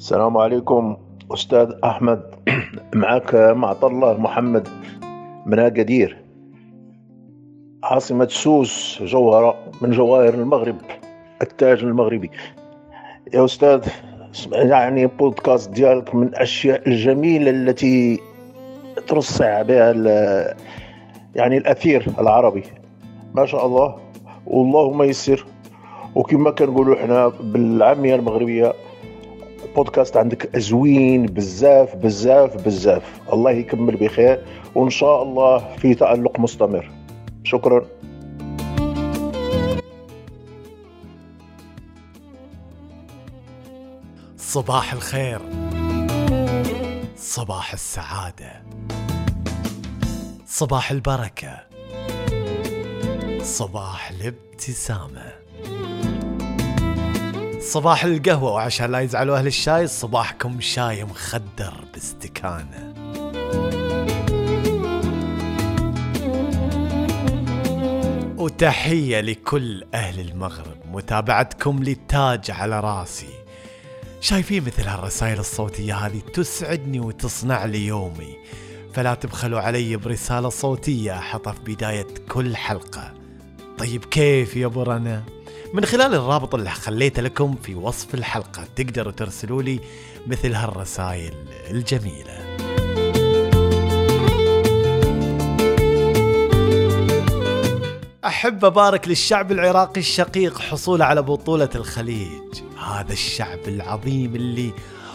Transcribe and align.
السلام 0.00 0.36
عليكم 0.36 0.96
أستاذ 1.32 1.72
أحمد. 1.84 2.22
معك 2.94 3.34
معطى 3.34 3.86
الله 3.86 4.20
محمد 4.20 4.68
من 5.46 5.58
أكادير 5.58 6.16
عاصمة 7.82 8.28
سوس 8.30 9.02
جوهرة 9.02 9.54
من 9.80 9.90
جواهر 9.90 10.34
المغرب 10.34 10.76
التاج 11.42 11.78
المغربي. 11.84 12.30
يا 13.34 13.44
أستاذ 13.44 13.88
يعني 14.52 15.06
بودكاست 15.06 15.70
ديالك 15.70 16.14
من 16.14 16.26
الأشياء 16.26 16.88
الجميلة 16.88 17.50
التي 17.50 18.20
ترصع 19.06 19.62
بها 19.62 19.92
يعني 21.34 21.56
الأثير 21.56 22.06
العربي. 22.18 22.62
ما 23.34 23.46
شاء 23.46 23.66
الله. 23.66 23.96
والله 24.46 25.04
يسر. 25.04 25.46
وكما 26.14 26.50
كنقولوا 26.50 26.96
حنا 26.96 27.28
بالعامية 27.28 28.14
المغربية 28.14 28.72
بودكاست 29.76 30.16
عندك 30.16 30.58
زوين 30.58 31.26
بزاف 31.26 31.96
بزاف 31.96 32.66
بزاف 32.66 33.20
الله 33.32 33.50
يكمل 33.50 33.96
بخير 33.96 34.44
وإن 34.74 34.90
شاء 34.90 35.22
الله 35.22 35.76
في 35.76 35.94
تألق 35.94 36.40
مستمر. 36.40 36.90
شكرا. 37.44 37.86
صباح 44.36 44.92
الخير. 44.92 45.40
صباح 47.16 47.72
السعادة. 47.72 48.62
صباح 50.46 50.90
البركة. 50.90 51.58
صباح 53.42 54.10
الابتسامة. 54.10 55.39
صباح 57.60 58.04
القهوة 58.04 58.52
وعشان 58.52 58.92
لا 58.92 59.00
يزعلوا 59.00 59.38
أهل 59.38 59.46
الشاي 59.46 59.86
صباحكم 59.86 60.60
شاي 60.60 61.04
مخدر 61.04 61.84
باستكانة. 61.94 62.94
وتحية 68.38 69.20
لكل 69.20 69.84
أهل 69.94 70.20
المغرب 70.20 70.76
متابعتكم 70.92 71.82
للتاج 71.82 72.50
على 72.50 72.80
راسي. 72.80 73.26
شايفين 74.20 74.64
مثل 74.64 74.82
هالرسائل 74.82 75.38
الصوتية 75.38 75.94
هذه 75.94 76.20
تسعدني 76.34 77.00
وتصنع 77.00 77.64
لي 77.64 77.86
يومي. 77.86 78.36
فلا 78.94 79.14
تبخلوا 79.14 79.60
علي 79.60 79.96
برسالة 79.96 80.48
صوتية 80.48 81.18
أحطها 81.18 81.52
في 81.52 81.74
بداية 81.74 82.06
كل 82.28 82.56
حلقة. 82.56 83.14
طيب 83.78 84.04
كيف 84.04 84.56
يا 84.56 84.66
برنا؟ 84.66 85.39
من 85.74 85.84
خلال 85.84 86.14
الرابط 86.14 86.54
اللي 86.54 86.70
خليته 86.70 87.22
لكم 87.22 87.56
في 87.62 87.74
وصف 87.74 88.14
الحلقة 88.14 88.64
تقدروا 88.76 89.12
ترسلوا 89.12 89.62
لي 89.62 89.80
مثل 90.26 90.54
هالرسائل 90.54 91.34
الجميلة. 91.70 92.40
أحب 98.24 98.64
أبارك 98.64 99.08
للشعب 99.08 99.52
العراقي 99.52 100.00
الشقيق 100.00 100.58
حصوله 100.58 101.04
على 101.04 101.22
بطولة 101.22 101.70
الخليج. 101.74 102.62
هذا 102.86 103.12
الشعب 103.12 103.68
العظيم 103.68 104.34
اللي 104.34 104.72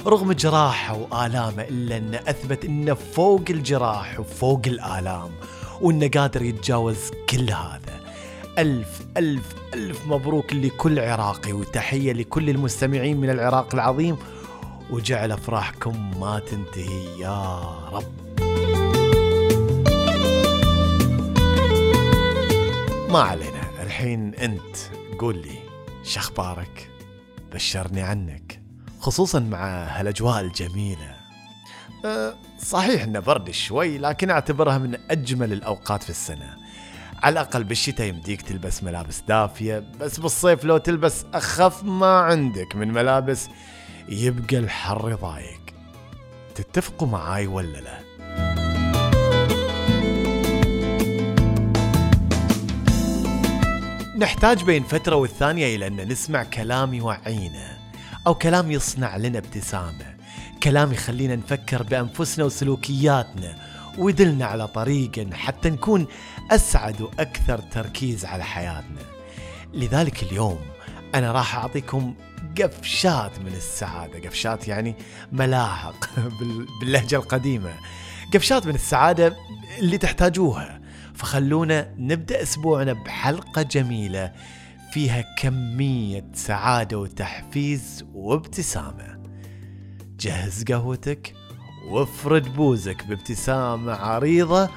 رغم 0.07 0.31
جراحه 0.31 0.97
وآلامه 0.97 1.63
إلا 1.63 1.97
أنه 1.97 2.19
أثبت 2.27 2.65
أنه 2.65 2.93
فوق 2.93 3.43
الجراح 3.49 4.19
وفوق 4.19 4.61
الآلام 4.67 5.31
وأنه 5.81 6.09
قادر 6.17 6.41
يتجاوز 6.41 7.11
كل 7.29 7.49
هذا. 7.49 8.04
ألف 8.57 9.01
ألف 9.17 9.55
ألف 9.73 10.07
مبروك 10.07 10.53
لكل 10.53 10.99
عراقي 10.99 11.53
وتحية 11.53 12.13
لكل 12.13 12.49
المستمعين 12.49 13.17
من 13.17 13.29
العراق 13.29 13.73
العظيم 13.73 14.17
وجعل 14.89 15.31
أفراحكم 15.31 16.19
ما 16.19 16.39
تنتهي 16.39 17.19
يا 17.19 17.61
رب. 17.91 18.39
ما 23.09 23.19
علينا 23.19 23.83
الحين 23.83 24.35
أنت 24.35 24.77
قول 25.19 25.37
لي 25.37 25.59
شخبارك 26.03 26.89
بشرني 27.53 28.01
عنك 28.01 28.61
خصوصا 28.99 29.39
مع 29.39 29.83
هالأجواء 29.83 30.41
الجميلة. 30.41 31.15
أه 32.05 32.35
صحيح 32.59 33.03
إنه 33.03 33.19
برد 33.19 33.51
شوي 33.51 33.97
لكن 33.97 34.29
أعتبرها 34.29 34.77
من 34.77 34.97
أجمل 35.11 35.53
الأوقات 35.53 36.03
في 36.03 36.09
السنة. 36.09 36.64
على 37.25 37.33
الأقل 37.33 37.63
بالشتاء 37.63 38.07
يمديك 38.07 38.41
تلبس 38.41 38.83
ملابس 38.83 39.21
دافية 39.27 39.83
بس 39.99 40.19
بالصيف 40.19 40.63
لو 40.63 40.77
تلبس 40.77 41.25
أخف 41.33 41.83
ما 41.83 42.19
عندك 42.19 42.75
من 42.75 42.93
ملابس 42.93 43.47
يبقى 44.09 44.57
الحر 44.57 45.09
يضايق 45.09 45.61
تتفقوا 46.55 47.07
معاي 47.07 47.47
ولا 47.47 47.77
لا؟ 47.77 47.99
نحتاج 54.17 54.63
بين 54.63 54.83
فترة 54.83 55.15
والثانية 55.15 55.75
إلى 55.75 55.87
أن 55.87 56.07
نسمع 56.07 56.43
كلام 56.43 56.93
يوعينا 56.93 57.77
أو 58.27 58.35
كلام 58.35 58.71
يصنع 58.71 59.17
لنا 59.17 59.37
ابتسامة 59.39 60.15
كلام 60.63 60.91
يخلينا 60.91 61.35
نفكر 61.35 61.83
بأنفسنا 61.83 62.45
وسلوكياتنا 62.45 63.55
ويدلنا 63.97 64.45
على 64.45 64.67
طريق 64.67 65.33
حتى 65.33 65.69
نكون 65.69 66.07
أسعد 66.51 67.01
وأكثر 67.01 67.57
تركيز 67.57 68.25
على 68.25 68.43
حياتنا. 68.43 69.01
لذلك 69.73 70.23
اليوم 70.23 70.59
أنا 71.15 71.31
راح 71.31 71.55
أعطيكم 71.55 72.13
قفشات 72.61 73.39
من 73.39 73.53
السعادة. 73.53 74.19
قفشات 74.19 74.67
يعني 74.67 74.95
ملاحق 75.31 76.19
باللهجة 76.79 77.15
القديمة. 77.15 77.73
قفشات 78.33 78.67
من 78.67 78.75
السعادة 78.75 79.35
اللي 79.79 79.97
تحتاجوها. 79.97 80.81
فخلونا 81.13 81.93
نبدأ 81.97 82.41
أسبوعنا 82.41 82.93
بحلقة 82.93 83.61
جميلة 83.61 84.31
فيها 84.91 85.35
كمية 85.37 86.25
سعادة 86.33 86.97
وتحفيز 86.97 88.05
وابتسامة. 88.13 89.19
جهز 90.19 90.63
قهوتك. 90.63 91.44
وافرد 91.89 92.55
بوزك 92.55 93.05
بابتسامة 93.05 93.93
عريضة 93.93 94.69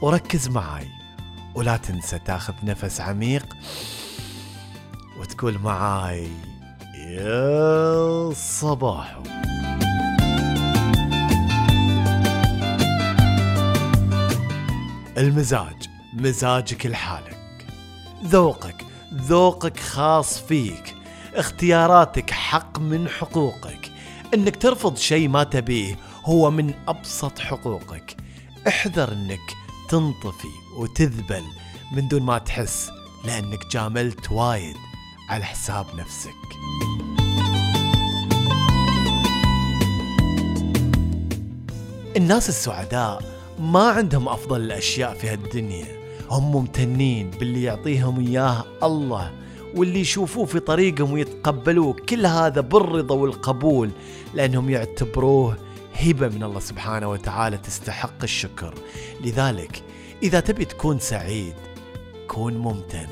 وركز 0.00 0.48
معاي. 0.48 0.88
ولا 1.54 1.76
تنسى 1.76 2.18
تاخذ 2.18 2.54
نفس 2.62 3.00
عميق 3.00 3.56
وتقول 5.20 5.58
معاي 5.58 6.28
يا 6.94 8.32
صباح. 8.32 9.18
المزاج 15.18 15.88
مزاجك 16.14 16.86
لحالك. 16.86 17.66
ذوقك 18.24 18.84
ذوقك 19.14 19.78
خاص 19.78 20.40
فيك. 20.40 20.94
اختياراتك 21.34 22.30
حق 22.30 22.78
من 22.78 23.08
حقوقك. 23.08 23.92
انك 24.34 24.56
ترفض 24.56 24.96
شيء 24.96 25.28
ما 25.28 25.44
تبيه 25.44 25.96
هو 26.26 26.50
من 26.50 26.74
أبسط 26.88 27.38
حقوقك. 27.38 28.16
احذر 28.68 29.12
إنك 29.12 29.40
تنطفي 29.88 30.48
وتذبل 30.76 31.42
من 31.92 32.08
دون 32.08 32.22
ما 32.22 32.38
تحس 32.38 32.90
لأنك 33.24 33.66
جاملت 33.72 34.32
وايد 34.32 34.76
على 35.28 35.44
حساب 35.44 35.86
نفسك. 35.96 36.30
الناس 42.16 42.48
السعداء 42.48 43.22
ما 43.60 43.88
عندهم 43.88 44.28
أفضل 44.28 44.60
الأشياء 44.60 45.14
في 45.14 45.28
هالدنيا. 45.28 45.86
هم 46.30 46.52
ممتنين 46.52 47.30
باللي 47.30 47.62
يعطيهم 47.62 48.26
إياه 48.26 48.64
الله 48.82 49.32
واللي 49.74 50.00
يشوفوه 50.00 50.44
في 50.44 50.60
طريقهم 50.60 51.12
ويتقبلوه. 51.12 51.92
كل 51.92 52.26
هذا 52.26 52.60
بالرضا 52.60 53.14
والقبول 53.14 53.90
لأنهم 54.34 54.70
يعتبروه 54.70 55.65
هبة 55.96 56.28
من 56.28 56.42
الله 56.42 56.60
سبحانه 56.60 57.10
وتعالى 57.10 57.58
تستحق 57.58 58.22
الشكر. 58.22 58.74
لذلك 59.24 59.82
إذا 60.22 60.40
تبي 60.40 60.64
تكون 60.64 60.98
سعيد 60.98 61.54
كون 62.28 62.56
ممتن. 62.58 63.06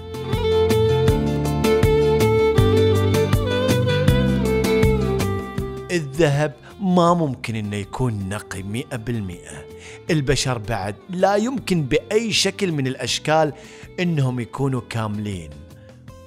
الذهب 5.91 6.55
ما 6.81 7.15
ممكن 7.15 7.57
إنه 7.57 7.77
يكون 7.77 8.29
نقي 8.29 8.63
مئة 8.63 8.97
بالمئة. 8.97 9.65
البشر 10.11 10.59
بعد 10.59 10.97
لا 11.11 11.37
يمكن 11.37 11.83
بأي 11.83 12.33
شكل 12.33 12.73
من 12.73 12.87
الأشكال 12.87 13.53
إنهم 14.01 14.41
يكونوا 14.41 14.81
كاملين. 14.91 15.51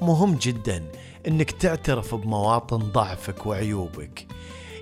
مهم 0.02 0.36
جدا 0.36 0.84
إنك 1.28 1.52
تعترف 1.52 2.16
بمواطن 2.16 2.78
ضعفك 2.78 3.46
وعيوبك. 3.46 4.27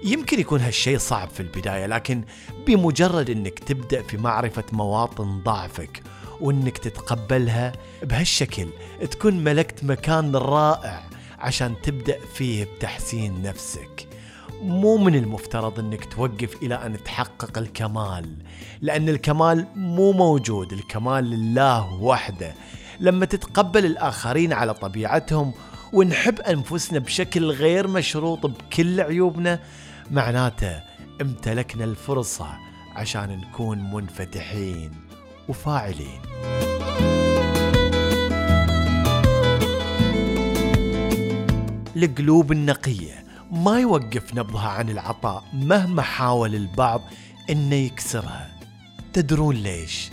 يمكن 0.06 0.40
يكون 0.40 0.62
هالشيء 0.62 0.98
صعب 0.98 1.30
في 1.30 1.40
البداية 1.40 1.86
لكن 1.86 2.24
بمجرد 2.68 3.30
إنك 3.30 3.60
تبدأ 3.60 4.02
في 4.02 4.18
معرفة 4.18 4.63
مواطن 4.72 5.40
ضعفك 5.44 6.02
وإنك 6.42 6.78
تتقبلها 6.78 7.74
بهالشكل 8.04 8.68
تكون 9.12 9.44
ملكت 9.44 9.84
مكان 9.84 10.36
رائع 10.36 11.04
عشان 11.40 11.75
تبدأ 11.84 12.19
فيه 12.34 12.63
بتحسين 12.63 13.42
نفسك. 13.42 14.07
مو 14.62 14.98
من 14.98 15.16
المفترض 15.16 15.80
إنك 15.80 16.06
توقف 16.06 16.56
إلى 16.63 16.75
أن 16.75 17.04
تحقق 17.04 17.58
الكمال 17.58 18.36
لأن 18.81 19.10
الكمال 19.10 19.68
مو 19.75 20.12
موجود 20.12 20.74
الكمال 20.74 21.30
لله 21.30 21.94
وحده. 21.94 22.54
لما 23.00 23.25
تتقبل 23.25 23.86
الآخرين 23.86 24.54
على 24.54 24.74
طبيعتهم 24.74 25.51
ونحب 25.94 26.40
أنفسنا 26.40 27.00
بشكل 27.00 27.46
غير 27.51 27.88
مشروط 27.88 28.46
بكل 28.46 29.01
عيوبنا 29.01 29.60
معناته 30.12 30.81
امتلكنا 31.22 31.84
الفرصة 31.84 32.48
عشان 32.96 33.38
نكون 33.38 33.94
منفتحين 33.94 34.92
وفاعلين. 35.48 36.22
القلوب 41.96 42.52
النقية 42.52 43.25
ما 43.52 43.80
يوقف 43.80 44.36
نبضها 44.36 44.69
عن 44.69 44.90
العطاء 44.90 45.44
مهما 45.54 46.02
حاول 46.02 46.56
البعض 46.56 47.01
إنه 47.50 47.75
يكسرها. 47.75 48.51
تدرون 49.13 49.56
ليش؟ 49.56 50.10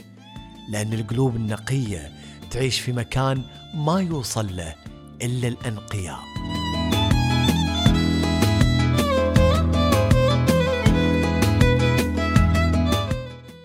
لأن 0.69 0.93
القلوب 0.93 1.37
النقية 1.37 2.13
تعيش 2.51 2.81
في 2.81 2.93
مكان 2.93 3.43
ما 3.75 4.01
يوصل 4.01 4.57
له 4.57 4.75
إلا 5.23 5.49
الانقياء 5.49 6.32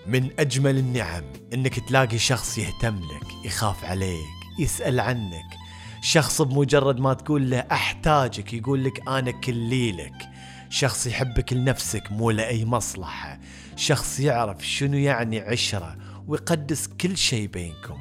من 0.08 0.30
أجمل 0.38 0.78
النعم 0.78 1.24
إنك 1.54 1.80
تلاقي 1.88 2.18
شخص 2.18 2.58
يهتم 2.58 2.96
لك 2.96 3.44
يخاف 3.44 3.84
عليك 3.84 4.26
يسأل 4.58 5.00
عنك. 5.00 5.56
شخص 6.02 6.42
بمجرد 6.42 7.00
ما 7.00 7.14
تقول 7.14 7.50
له 7.50 7.58
أحتاجك 7.58 8.52
يقول 8.52 8.84
لك 8.84 9.08
أنا 9.08 9.30
كلي 9.30 9.92
لك. 9.92 10.28
شخص 10.70 11.06
يحبك 11.06 11.52
لنفسك 11.52 12.12
مو 12.12 12.30
لأي 12.30 12.64
مصلحة. 12.64 13.38
شخص 13.76 14.20
يعرف 14.20 14.66
شنو 14.66 14.96
يعني 14.96 15.40
عشرة 15.40 15.96
ويقدس 16.26 16.86
كل 16.86 17.16
شيء 17.16 17.46
بينكم. 17.46 17.98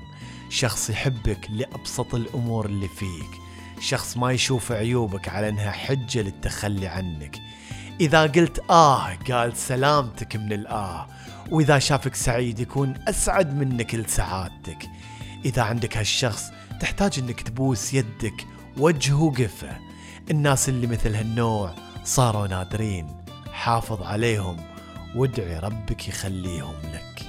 شخص 0.49 0.89
يحبك 0.89 1.47
لأبسط 1.49 2.15
الأمور 2.15 2.65
اللي 2.65 2.87
فيك. 2.87 3.41
شخص 3.81 4.17
ما 4.17 4.31
يشوف 4.31 4.71
عيوبك 4.71 5.29
على 5.29 5.49
إنها 5.49 5.71
حجة 5.71 6.21
للتخلي 6.21 6.87
عنك. 6.87 7.35
إذا 7.99 8.21
قلت 8.21 8.59
آه 8.69 9.15
قال 9.31 9.57
سلامتك 9.57 10.35
من 10.35 10.53
الاه 10.53 11.07
وإذا 11.51 11.79
شافك 11.79 12.15
سعيد 12.15 12.59
يكون 12.59 12.93
أسعد 13.07 13.55
منك 13.55 13.95
لسعادتك. 13.95 14.89
إذا 15.45 15.61
عندك 15.61 15.97
هالشخص 15.97 16.51
تحتاج 16.79 17.19
إنك 17.19 17.41
تبوس 17.41 17.93
يدك 17.93 18.47
وجهه 18.77 19.33
قفة. 19.37 19.77
الناس 20.31 20.69
اللي 20.69 20.87
مثل 20.87 21.15
هالنوع 21.15 21.75
صاروا 22.03 22.47
نادرين. 22.47 23.07
حافظ 23.51 24.03
عليهم. 24.03 24.57
وادعي 25.15 25.59
ربك 25.59 26.07
يخليهم 26.07 26.75
لك. 26.93 27.25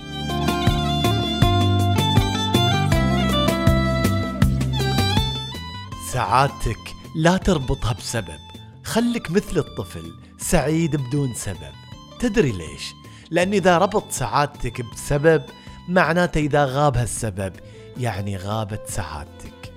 سعادتك 6.12 6.94
لا 7.17 7.37
تربطها 7.37 7.93
بسبب. 7.93 8.38
خلك 8.85 9.31
مثل 9.31 9.59
الطفل. 9.59 10.28
سعيد 10.38 10.96
بدون 10.96 11.35
سبب. 11.35 11.75
تدري 12.19 12.52
ليش؟ 12.52 12.94
لأن 13.31 13.52
إذا 13.52 13.79
ربط 13.79 14.05
سعادتك 14.11 14.81
بسبب 14.81 15.43
معناته 15.88 16.38
إذا 16.38 16.64
غاب 16.64 16.96
هالسبب 16.96 17.52
يعني 17.96 18.37
غابت 18.37 18.82
سعادتك. 18.87 19.73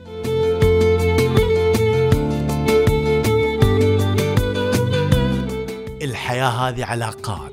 الحياة 6.01 6.49
هذه 6.49 6.85
علاقات. 6.85 7.51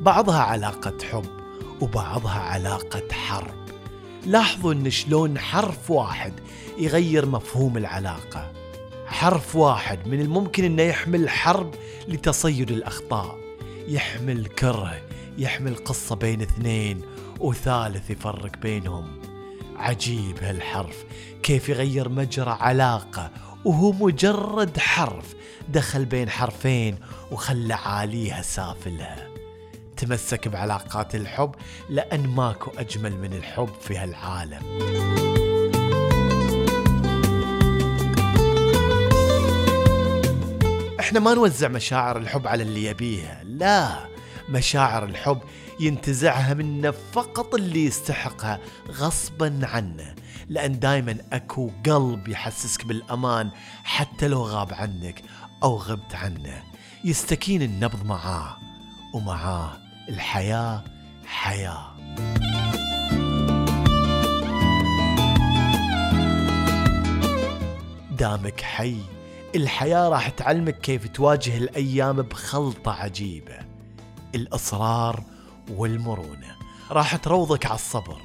بعضها 0.00 0.40
علاقة 0.40 0.94
حب 1.12 1.26
وبعضها 1.80 2.40
علاقة 2.40 3.12
حرب. 3.12 3.60
لاحظوا 4.26 4.72
إن 4.72 4.90
شلون 4.90 5.38
حرف 5.38 5.90
واحد 5.90 6.32
يغير 6.78 7.26
مفهوم 7.26 7.76
العلاقة. 7.76 8.59
حرف 9.20 9.56
واحد 9.56 10.08
من 10.08 10.20
الممكن 10.20 10.64
إنه 10.64 10.82
يحمل 10.82 11.30
حرب 11.30 11.74
لتصيد 12.08 12.70
الأخطاء. 12.70 13.38
يحمل 13.88 14.46
كره 14.46 15.02
يحمل 15.38 15.76
قصة 15.76 16.16
بين 16.16 16.42
اثنين 16.42 17.02
وثالث 17.40 18.10
يفرق 18.10 18.56
بينهم. 18.56 19.20
عجيب 19.76 20.42
هالحرف. 20.42 21.04
كيف 21.42 21.68
يغير 21.68 22.08
مجرى 22.08 22.56
علاقة 22.60 23.30
وهو 23.64 23.92
مجرد 23.92 24.78
حرف 24.78 25.34
دخل 25.68 26.04
بين 26.04 26.30
حرفين 26.30 26.98
وخلى 27.30 27.74
عاليها 27.74 28.42
سافلها. 28.42 29.28
تمسك 29.96 30.48
بعلاقات 30.48 31.14
الحب 31.14 31.54
لأن 31.90 32.26
ماكو 32.26 32.70
أجمل 32.78 33.12
من 33.18 33.32
الحب 33.32 33.70
في 33.80 33.96
هالعالم. 33.96 35.29
إحنا 41.10 41.20
ما 41.20 41.34
نوزع 41.34 41.68
مشاعر 41.68 42.18
الحب 42.18 42.46
على 42.46 42.62
اللي 42.62 42.84
يبيها. 42.84 43.44
لا 43.44 44.08
مشاعر 44.48 45.04
الحب 45.04 45.38
ينتزعها 45.80 46.54
منه 46.54 46.90
فقط 46.90 47.54
اللي 47.54 47.84
يستحقها 47.84 48.60
غصبا 48.90 49.60
عنه. 49.62 50.14
لأن 50.48 50.78
دايما 50.78 51.16
أكو 51.32 51.70
قلب 51.86 52.28
يحسسك 52.28 52.84
بالأمان 52.84 53.50
حتى 53.84 54.28
لو 54.28 54.42
غاب 54.42 54.74
عنك 54.74 55.22
أو 55.62 55.76
غبت 55.76 56.14
عنه. 56.14 56.62
يستكين 57.04 57.62
النبض 57.62 58.04
معاه 58.04 58.56
ومعاه 59.14 59.72
الحياة 60.08 60.84
حياة. 61.26 61.90
دامك 68.10 68.60
حي. 68.60 69.19
الحياة 69.54 70.08
راح 70.08 70.28
تعلمك 70.28 70.78
كيف 70.80 71.08
تواجه 71.08 71.56
الأيام 71.56 72.22
بخلطة 72.22 72.92
عجيبة. 72.92 73.58
الإصرار 74.34 75.22
والمرونة. 75.70 76.56
راح 76.90 77.16
تروضك 77.16 77.66
على 77.66 77.74
الصبر. 77.74 78.16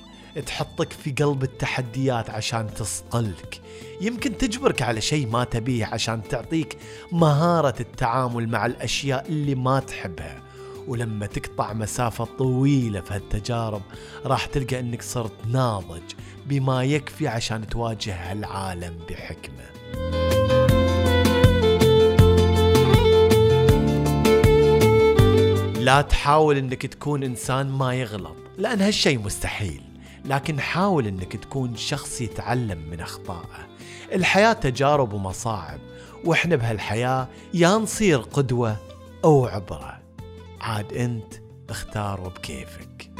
تحطك 0.45 0.91
في 0.91 1.11
قلب 1.11 1.43
التحديات 1.43 2.29
عشان 2.29 2.73
تصقلك 2.73 3.61
يمكن 4.01 4.37
تجبرك 4.37 4.81
على 4.81 5.01
شيء 5.01 5.27
ما 5.27 5.43
تبيه 5.43 5.85
عشان 5.85 6.21
تعطيك 6.23 6.77
مهارة 7.11 7.75
التعامل 7.79 8.49
مع 8.49 8.65
الأشياء 8.65 9.27
اللي 9.27 9.55
ما 9.55 9.79
تحبها. 9.79 10.41
ولما 10.87 11.25
تقطع 11.25 11.73
مسافة 11.73 12.25
طويلة 12.25 13.01
في 13.01 13.13
هالتجارب 13.13 13.81
راح 14.25 14.45
تلقى 14.45 14.79
إنك 14.79 15.01
صرت 15.01 15.47
ناضج 15.47 16.13
بما 16.45 16.83
يكفي 16.83 17.27
عشان 17.27 17.67
تواجه 17.67 18.31
هالعالم 18.31 18.99
بحكمة. 19.09 19.74
لا 25.85 26.01
تحاول 26.01 26.57
إنك 26.57 26.85
تكون 26.85 27.23
إنسان 27.23 27.69
ما 27.69 27.93
يغلط 27.95 28.35
لأن 28.57 28.81
هالشي 28.81 29.17
مستحيل 29.17 29.81
لكن 30.25 30.59
حاول 30.59 31.07
إنك 31.07 31.35
تكون 31.35 31.75
شخص 31.75 32.21
يتعلم 32.21 32.89
من 32.91 32.99
أخطائه. 32.99 33.67
الحياة 34.13 34.53
تجارب 34.53 35.13
ومصاعب 35.13 35.79
وإحنا 36.23 36.55
بهالحياة 36.55 37.27
يا 37.53 37.69
نصير 37.69 38.17
قدوة 38.17 38.77
أو 39.23 39.45
عبرة. 39.45 39.99
عاد 40.61 40.93
أنت 40.93 41.33
اختار 41.69 42.21
وبكيفك 42.21 43.11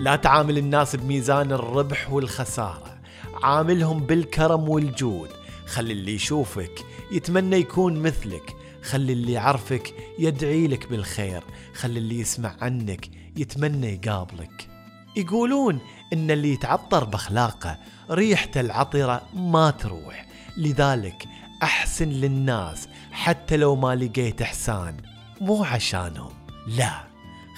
لا 0.00 0.16
تعامل 0.16 0.58
الناس 0.58 0.96
بميزان 0.96 1.52
الربح 1.52 2.12
والخسارة 2.12 3.00
عاملهم 3.42 4.00
بالكرم 4.00 4.68
والجود. 4.68 5.39
خلي 5.70 5.92
اللي 5.92 6.14
يشوفك 6.14 6.86
يتمنى 7.12 7.56
يكون 7.56 8.02
مثلك. 8.02 8.56
خلي 8.82 9.12
اللي 9.12 9.32
يعرفك 9.32 9.94
يدعي 10.18 10.66
لك 10.66 10.90
بالخير. 10.90 11.42
خلي 11.74 11.98
اللي 11.98 12.20
يسمع 12.20 12.56
عنك 12.60 13.08
يتمنى 13.36 13.94
يقابلك. 13.94 14.68
يقولون 15.16 15.78
إن 16.12 16.30
اللي 16.30 16.52
يتعطر 16.52 17.04
بأخلاقه 17.04 17.78
ريحته 18.10 18.60
العطرة 18.60 19.22
ما 19.34 19.70
تروح. 19.70 20.26
لذلك 20.56 21.24
أحسن 21.62 22.08
للناس 22.08 22.88
حتى 23.12 23.56
لو 23.56 23.76
ما 23.76 23.94
لقيت 23.94 24.42
إحسان 24.42 24.96
مو 25.40 25.64
عشانهم. 25.64 26.32
لا 26.66 27.04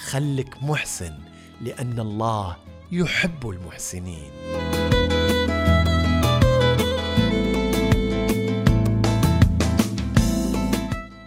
خلك 0.05 0.63
محسن 0.63 1.13
لأن 1.61 1.99
الله 1.99 2.57
يحب 2.91 3.49
المحسنين. 3.49 4.82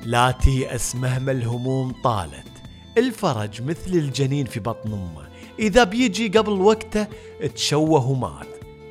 لا 0.06 0.30
تيأس 0.30 0.96
مهما 0.96 1.32
الهموم 1.32 1.92
طالت. 2.04 2.48
الفرج 2.98 3.62
مثل 3.62 3.90
الجنين 3.90 4.46
في 4.46 4.60
بطن 4.60 4.92
أمه. 4.92 5.28
إذا 5.58 5.84
بيجي 5.84 6.28
قبل 6.28 6.52
وقته 6.52 7.06
تشوه 7.54 8.10
ومات. 8.10 8.46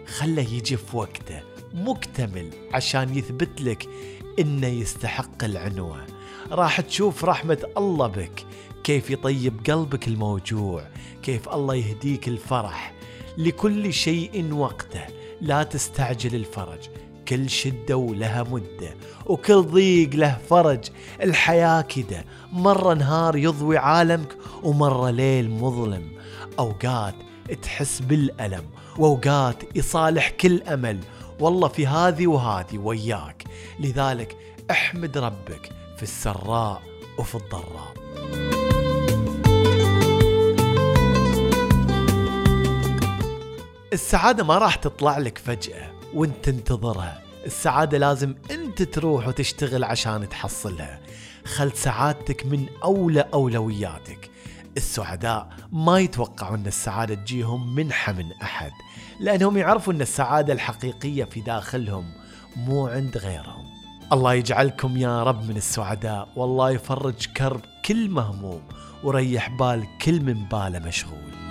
خله 0.08 0.42
يجي 0.42 0.78
في 0.78 0.98
وقته 0.98 1.42
مكتمل 1.74 2.50
عشان 2.74 3.18
يثبت 3.18 3.62
لك 3.62 3.88
إنه 4.40 4.68
يستحق 4.68 5.44
العنوة. 5.44 6.06
راح 6.52 6.82
تشوف 6.82 7.26
رحمة 7.26 7.68
الله 7.78 8.08
بك. 8.08 8.46
كيف 8.84 9.10
يطيب 9.10 9.54
قلبك 9.70 10.08
الموجوع. 10.08 10.88
كيف 11.24 11.50
الله 11.50 11.76
يهديك 11.76 12.28
الفرح. 12.28 12.94
لكل 13.38 13.94
شيء 13.94 14.54
وقته. 14.54 15.04
لا 15.42 15.64
تستعجل 15.64 16.36
الفرج. 16.36 16.80
كل 17.28 17.50
شدة 17.50 17.98
ولها 17.98 18.44
مدة 18.44 18.96
وكل 19.26 19.62
ضيق 19.62 20.16
له 20.16 20.38
فرج. 20.50 20.90
الحياة 21.22 21.82
كده 21.82 22.26
مرة 22.52 22.94
نهار 22.94 23.36
يضوي 23.36 23.78
عالمك 23.78 24.38
ومرة 24.64 25.10
ليل 25.10 25.50
مظلم. 25.50 26.12
أوقات 26.60 27.16
تحس 27.62 28.00
بالألم 28.00 28.64
وأوقات 28.98 29.64
يصالح 29.76 30.30
كل 30.30 30.62
أمل. 30.62 31.00
والله 31.40 31.68
في 31.68 31.88
هذه 31.88 32.28
وهذه 32.28 32.78
وياك. 32.78 33.44
لذلك 33.80 34.38
احمد 34.72 35.18
ربك 35.18 35.70
في 35.98 36.04
السراء 36.04 36.82
وفي 37.18 37.36
الضراء. 37.36 37.94
السعادة 43.94 44.44
ما 44.44 44.58
راح 44.58 44.76
تطلع 44.76 45.18
لك 45.18 45.38
فجأة. 45.38 45.95
وانت 46.14 46.36
تنتظرها 46.44 47.22
السعادة 47.46 47.98
لازم 47.98 48.36
انت 48.52 48.82
تروح 48.82 49.28
وتشتغل 49.28 49.84
عشان 49.84 50.30
تحصلها. 50.30 51.00
خل 51.46 51.72
سعادتك 51.72 52.46
من 52.46 52.66
أولى 52.84 53.26
أولوياتك. 53.34 54.30
السعداء 54.78 55.50
ما 55.72 56.00
يتوقعوا 56.00 56.56
أن 56.56 56.68
السعادة 56.68 57.16
تجيهم 57.16 57.76
منحة 57.76 58.14
من 58.14 58.32
أحد 58.44 58.72
لأنهم 59.20 59.58
يعرفوا 59.58 59.94
أن 59.94 60.02
السعادة 60.02 60.54
الحقيقية 60.54 61.24
في 61.24 61.42
داخلهم 61.42 62.06
مو 62.56 62.88
عند 62.88 63.18
غيرهم. 63.18 63.66
الله 64.14 64.34
يجعلكم 64.34 64.98
يا 64.98 65.24
رب 65.24 65.50
من 65.50 65.58
السعداء. 65.58 66.28
والله 66.36 66.72
يفرج 66.72 67.28
كرب 67.38 67.62
كل 67.86 68.10
مهموم 68.10 68.62
وريح 69.04 69.50
بال 69.50 69.88
كل 70.02 70.22
من 70.22 70.46
باله 70.46 70.80
مشغول. 70.80 71.45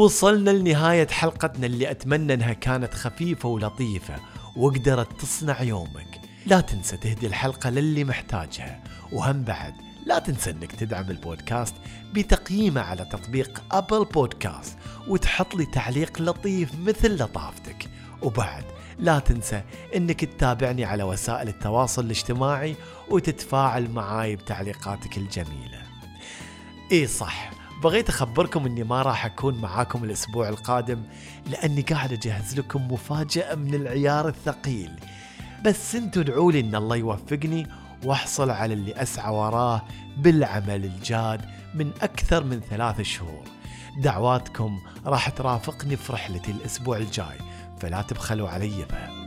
وصلنا 0.00 0.50
لنهاية 0.50 1.08
حلقتنا 1.08 1.66
اللي 1.66 1.90
أتمنى 1.90 2.34
أنها 2.34 2.52
كانت 2.52 2.94
خفيفة 2.94 3.48
ولطيفة 3.48 4.16
وقدرت 4.56 5.20
تصنع 5.20 5.62
يومك. 5.62 6.20
لا 6.46 6.60
تنسى 6.60 6.96
تهدي 6.96 7.26
الحلقة 7.26 7.70
للي 7.70 8.04
محتاجها. 8.04 8.84
وهم 9.12 9.42
بعد 9.42 9.74
لا 10.06 10.18
تنسى 10.18 10.50
إنك 10.50 10.72
تدعم 10.72 11.10
البودكاست 11.10 11.74
بتقييمه 12.12 12.80
على 12.80 13.04
تطبيق 13.04 13.62
أبل 13.72 14.04
بودكاست 14.04 14.78
وتحط 15.08 15.54
لي 15.54 15.66
تعليق 15.66 16.22
لطيف 16.22 16.70
مثل 16.78 17.22
لطافتك. 17.22 17.88
وبعد 18.22 18.64
لا 18.98 19.18
تنسى 19.18 19.62
إنك 19.96 20.24
تتابعني 20.24 20.84
على 20.84 21.02
وسائل 21.02 21.48
التواصل 21.48 22.04
الاجتماعي 22.04 22.76
وتتفاعل 23.10 23.90
معاي 23.90 24.36
بتعليقاتك 24.36 25.18
الجميلة. 25.18 25.82
إي 26.92 27.06
صح 27.06 27.59
بغيت 27.82 28.08
أخبركم 28.08 28.66
إني 28.66 28.84
ما 28.84 29.02
راح 29.02 29.26
أكون 29.26 29.60
معاكم 29.60 30.04
الأسبوع 30.04 30.48
القادم 30.48 31.02
لأني 31.50 31.82
قاعد 31.82 32.12
أجهز 32.12 32.58
لكم 32.58 32.92
مفاجأة 32.92 33.54
من 33.54 33.74
العيار 33.74 34.28
الثقيل. 34.28 34.90
بس 35.64 35.94
أنتوا 35.94 36.22
ادعوا 36.22 36.52
لي 36.52 36.60
إن 36.60 36.74
الله 36.74 36.96
يوفقني 36.96 37.66
وأحصل 38.04 38.50
على 38.50 38.74
اللي 38.74 39.02
أسعى 39.02 39.34
وراه 39.34 39.82
بالعمل 40.16 40.84
الجاد 40.84 41.40
من 41.74 41.90
أكثر 42.02 42.44
من 42.44 42.60
ثلاث 42.60 43.00
شهور. 43.00 43.44
دعواتكم 43.98 44.78
راح 45.06 45.28
ترافقني 45.28 45.96
في 45.96 46.12
رحلتي 46.12 46.50
الأسبوع 46.50 46.96
الجاي 46.96 47.38
فلا 47.80 48.02
تبخلوا 48.02 48.48
علي 48.48 48.84
بها 48.90 49.19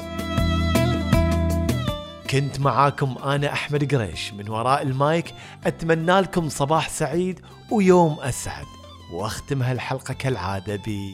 كنت 2.34 2.60
معاكم 2.60 3.16
أنا 3.24 3.54
أحمد 3.54 3.96
قريش. 3.96 4.34
من 4.34 4.50
وراء 4.50 4.82
المايك 4.82 5.34
أتمنى 5.66 6.20
لكم 6.20 6.50
صباح 6.50 6.90
سعيد 6.90 7.40
ويوم 7.72 8.20
أسعد. 8.20 8.66
وأختم 9.12 9.63
هالحلقة 9.63 10.13
كالعادة 10.13 10.75
ب 10.75 11.13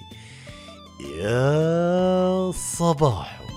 يا 1.18 2.52
صباح. 2.52 3.49